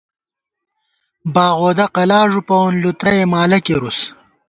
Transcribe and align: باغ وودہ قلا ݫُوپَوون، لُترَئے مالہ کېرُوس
باغ 1.33 1.55
وودہ 1.63 1.85
قلا 1.95 2.19
ݫُوپَوون، 2.31 2.73
لُترَئے 2.81 3.23
مالہ 3.31 3.59
کېرُوس 3.65 3.99